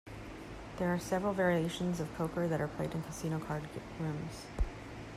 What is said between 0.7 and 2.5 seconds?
There are several variations of poker